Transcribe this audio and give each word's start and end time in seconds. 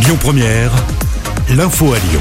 Lyon 0.00 0.16
Première, 0.20 0.70
l'info 1.50 1.92
à 1.92 1.98
Lyon. 1.98 2.20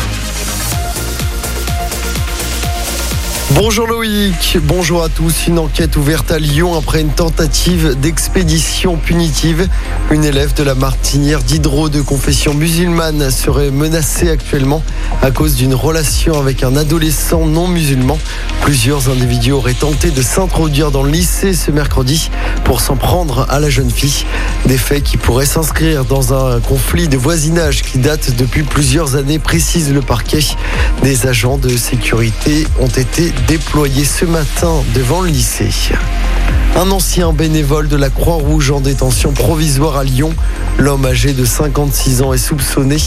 Bonjour 3.51 3.87
Loïc, 3.87 4.57
bonjour 4.63 5.03
à 5.03 5.09
tous. 5.09 5.47
Une 5.47 5.59
enquête 5.59 5.95
ouverte 5.95 6.31
à 6.31 6.39
Lyon 6.39 6.75
après 6.75 7.01
une 7.01 7.11
tentative 7.11 7.95
d'expédition 7.99 8.97
punitive. 8.97 9.67
Une 10.11 10.25
élève 10.25 10.53
de 10.53 10.63
la 10.63 10.75
Martinière 10.75 11.43
d'Hydro 11.43 11.89
de 11.89 12.01
confession 12.01 12.53
musulmane 12.53 13.29
serait 13.29 13.71
menacée 13.71 14.29
actuellement 14.29 14.83
à 15.21 15.31
cause 15.31 15.55
d'une 15.55 15.75
relation 15.75 16.39
avec 16.39 16.63
un 16.63 16.75
adolescent 16.75 17.45
non 17.45 17.67
musulman. 17.67 18.17
Plusieurs 18.61 19.09
individus 19.09 19.51
auraient 19.53 19.73
tenté 19.73 20.11
de 20.11 20.21
s'introduire 20.21 20.91
dans 20.91 21.03
le 21.03 21.11
lycée 21.11 21.53
ce 21.53 21.71
mercredi 21.71 22.29
pour 22.63 22.81
s'en 22.81 22.95
prendre 22.95 23.45
à 23.49 23.59
la 23.59 23.69
jeune 23.69 23.89
fille. 23.89 24.25
Des 24.65 24.77
faits 24.77 25.03
qui 25.03 25.17
pourraient 25.17 25.45
s'inscrire 25.45 26.05
dans 26.05 26.33
un 26.33 26.59
conflit 26.59 27.07
de 27.07 27.17
voisinage 27.17 27.81
qui 27.81 27.97
date 27.97 28.35
depuis 28.35 28.63
plusieurs 28.63 29.15
années, 29.15 29.39
précise 29.39 29.93
le 29.93 30.01
parquet. 30.01 30.39
Des 31.03 31.27
agents 31.27 31.57
de 31.57 31.69
sécurité 31.69 32.67
ont 32.79 32.87
été 32.87 33.31
déployés 33.47 34.05
ce 34.05 34.25
matin 34.25 34.83
devant 34.93 35.21
le 35.21 35.29
lycée. 35.29 35.69
Un 36.77 36.91
ancien 36.91 37.33
bénévole 37.33 37.87
de 37.87 37.95
la 37.95 38.11
Croix-Rouge 38.11 38.69
en 38.69 38.79
détention 38.79 39.31
provisoire 39.31 39.97
à 39.97 40.03
Lyon. 40.03 40.29
L'homme 40.77 41.05
âgé 41.05 41.33
de 41.33 41.43
56 41.43 42.21
ans 42.21 42.33
est 42.33 42.37
soupçonné 42.37 42.97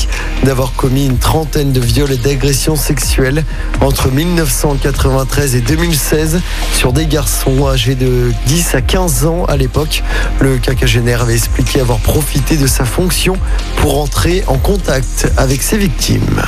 d'avoir 0.43 0.73
commis 0.73 1.07
une 1.07 1.19
trentaine 1.19 1.71
de 1.71 1.79
viols 1.79 2.11
et 2.11 2.17
d'agressions 2.17 2.75
sexuelles 2.75 3.45
entre 3.81 4.11
1993 4.11 5.55
et 5.55 5.61
2016 5.61 6.41
sur 6.73 6.93
des 6.93 7.07
garçons 7.07 7.69
âgés 7.69 7.95
de 7.95 8.33
10 8.47 8.75
à 8.75 8.81
15 8.81 9.27
ans 9.27 9.45
à 9.45 9.57
l'époque. 9.57 10.03
Le 10.41 10.59
quinquagénaire 10.59 11.23
avait 11.23 11.35
expliqué 11.35 11.79
avoir 11.79 12.01
profité 12.01 12.57
de 12.57 12.67
sa 12.67 12.85
fonction 12.85 13.37
pour 13.77 14.01
entrer 14.01 14.43
en 14.49 14.59
contact 14.59 15.31
avec 15.37 15.63
ses 15.63 15.79
victimes. 15.79 16.43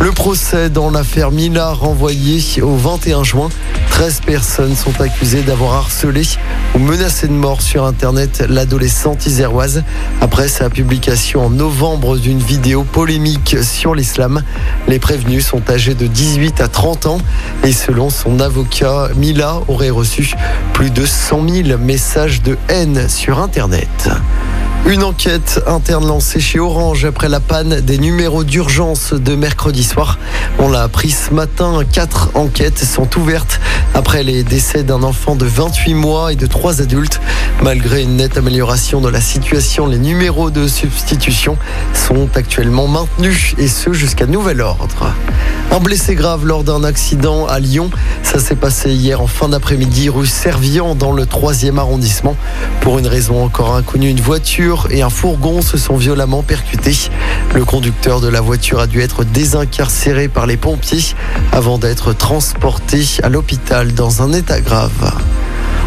Le 0.00 0.10
procès 0.12 0.68
dans 0.70 0.90
l'affaire 0.90 1.30
Mila 1.30 1.72
renvoyé 1.72 2.62
au 2.62 2.76
21 2.76 3.22
juin. 3.22 3.48
13 3.90 4.20
personnes 4.26 4.74
sont 4.74 5.00
accusées 5.00 5.42
d'avoir 5.42 5.74
harcelé 5.74 6.22
ou 6.74 6.78
menacé 6.78 7.28
de 7.28 7.32
mort 7.32 7.62
sur 7.62 7.84
Internet 7.84 8.44
l'adolescente 8.48 9.24
iséroise 9.26 9.84
après 10.20 10.48
sa 10.48 10.68
publication 10.68 11.46
en 11.46 11.50
novembre 11.50 12.18
d'une 12.18 12.40
vidéo 12.40 12.82
polémique 12.82 13.56
sur 13.62 13.94
l'islam. 13.94 14.42
Les 14.88 14.98
prévenus 14.98 15.46
sont 15.46 15.62
âgés 15.70 15.94
de 15.94 16.06
18 16.06 16.60
à 16.60 16.68
30 16.68 17.06
ans 17.06 17.18
et 17.62 17.72
selon 17.72 18.10
son 18.10 18.40
avocat, 18.40 19.08
Mila 19.16 19.60
aurait 19.68 19.90
reçu 19.90 20.34
plus 20.72 20.90
de 20.90 21.06
100 21.06 21.48
000 21.48 21.78
messages 21.78 22.42
de 22.42 22.58
haine 22.68 23.08
sur 23.08 23.38
Internet. 23.38 24.10
Une 24.86 25.02
enquête 25.02 25.62
interne 25.66 26.06
lancée 26.06 26.40
chez 26.40 26.60
Orange 26.60 27.06
après 27.06 27.30
la 27.30 27.40
panne 27.40 27.80
des 27.80 27.96
numéros 27.96 28.44
d'urgence 28.44 29.14
de 29.14 29.34
mercredi 29.34 29.82
soir. 29.82 30.18
On 30.58 30.68
l'a 30.68 30.82
appris 30.82 31.10
ce 31.10 31.32
matin. 31.32 31.80
Quatre 31.90 32.30
enquêtes 32.34 32.84
sont 32.84 33.08
ouvertes 33.18 33.60
après 33.94 34.22
les 34.22 34.42
décès 34.42 34.82
d'un 34.82 35.02
enfant 35.02 35.36
de 35.36 35.46
28 35.46 35.94
mois 35.94 36.32
et 36.34 36.36
de 36.36 36.46
trois 36.46 36.82
adultes. 36.82 37.18
Malgré 37.62 38.02
une 38.02 38.16
nette 38.16 38.36
amélioration 38.36 39.00
de 39.00 39.08
la 39.08 39.22
situation, 39.22 39.86
les 39.86 39.98
numéros 39.98 40.50
de 40.50 40.68
substitution 40.68 41.56
sont 41.94 42.28
actuellement 42.34 42.86
maintenus 42.86 43.54
et 43.56 43.68
ce 43.68 43.94
jusqu'à 43.94 44.26
nouvel 44.26 44.60
ordre. 44.60 45.14
Un 45.70 45.80
blessé 45.80 46.14
grave 46.14 46.44
lors 46.44 46.62
d'un 46.62 46.84
accident 46.84 47.46
à 47.46 47.58
Lyon. 47.58 47.90
Ça 48.22 48.38
s'est 48.38 48.54
passé 48.54 48.92
hier 48.92 49.22
en 49.22 49.26
fin 49.26 49.48
d'après-midi 49.48 50.10
rue 50.10 50.26
Servian 50.26 50.94
dans 50.94 51.12
le 51.12 51.24
3e 51.24 51.78
arrondissement. 51.78 52.36
Pour 52.80 52.98
une 52.98 53.06
raison 53.06 53.42
encore 53.42 53.74
inconnue, 53.74 54.10
une 54.10 54.20
voiture 54.20 54.73
et 54.90 55.02
un 55.02 55.10
fourgon 55.10 55.62
se 55.62 55.78
sont 55.78 55.96
violemment 55.96 56.42
percutés. 56.42 57.10
Le 57.54 57.64
conducteur 57.64 58.20
de 58.20 58.28
la 58.28 58.40
voiture 58.40 58.80
a 58.80 58.86
dû 58.86 59.00
être 59.00 59.24
désincarcéré 59.24 60.28
par 60.28 60.46
les 60.46 60.56
pompiers 60.56 61.14
avant 61.52 61.78
d'être 61.78 62.12
transporté 62.12 63.04
à 63.22 63.28
l'hôpital 63.28 63.94
dans 63.94 64.22
un 64.22 64.32
état 64.32 64.60
grave. 64.60 65.12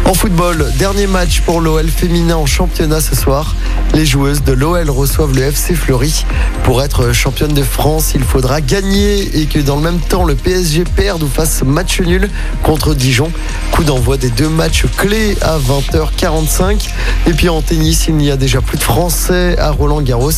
En 0.04 0.14
football, 0.14 0.66
dernier 0.78 1.06
match 1.06 1.42
pour 1.42 1.60
l'OL 1.60 1.86
féminin 1.88 2.36
en 2.36 2.46
championnat 2.46 3.00
ce 3.00 3.14
soir. 3.14 3.54
Les 3.98 4.06
joueuses 4.06 4.44
de 4.44 4.52
l'OL 4.52 4.90
reçoivent 4.90 5.34
le 5.34 5.42
FC 5.42 5.74
Fleury. 5.74 6.24
Pour 6.62 6.84
être 6.84 7.12
championne 7.12 7.52
de 7.52 7.64
France, 7.64 8.12
il 8.14 8.22
faudra 8.22 8.60
gagner 8.60 9.40
et 9.40 9.46
que 9.46 9.58
dans 9.58 9.74
le 9.74 9.82
même 9.82 9.98
temps, 9.98 10.22
le 10.24 10.36
PSG 10.36 10.84
perde 10.84 11.24
ou 11.24 11.26
fasse 11.26 11.64
match 11.64 12.00
nul 12.00 12.30
contre 12.62 12.94
Dijon. 12.94 13.32
Coup 13.72 13.82
d'envoi 13.82 14.16
des 14.16 14.30
deux 14.30 14.48
matchs 14.48 14.84
clés 14.96 15.36
à 15.42 15.58
20h45. 15.58 16.90
Et 17.26 17.32
puis 17.32 17.48
en 17.48 17.60
tennis, 17.60 18.06
il 18.06 18.14
n'y 18.14 18.30
a 18.30 18.36
déjà 18.36 18.60
plus 18.60 18.78
de 18.78 18.84
Français 18.84 19.58
à 19.58 19.72
Roland 19.72 20.00
Garros. 20.00 20.30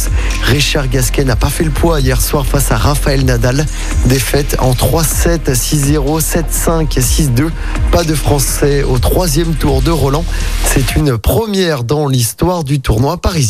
Richard 0.45 0.89
Gasquet 0.89 1.25
n'a 1.25 1.37
pas 1.37 1.51
fait 1.51 1.65
le 1.65 1.71
poids 1.71 2.01
hier 2.01 2.23
soir 2.23 2.47
face 2.47 2.73
à 2.73 2.79
Raphaël 2.79 3.27
Nadal. 3.27 3.67
Défaite 4.07 4.57
en 4.61 4.73
3-7, 4.73 5.53
6-0, 5.53 6.23
7-5, 6.23 6.99
6-2. 6.99 7.51
Pas 7.93 8.05
de 8.05 8.15
Français 8.15 8.85
au 8.85 8.97
troisième 8.97 9.55
tour 9.55 9.83
de 9.83 9.91
Roland. 9.91 10.25
C'est 10.65 10.97
une 10.97 11.19
première 11.19 11.85
dans 11.85 12.09
l'histoire 12.09 12.65
du 12.65 12.81
tournoi 12.81 13.19
parisien. 13.19 13.50